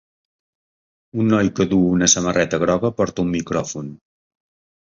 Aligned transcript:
Un 1.23 1.29
noi 1.33 1.51
que 1.59 1.67
duu 1.75 1.83
una 1.97 2.09
samarreta 2.15 2.61
groga 2.65 2.93
porta 3.03 3.25
un 3.29 3.33
micròfon. 3.37 3.93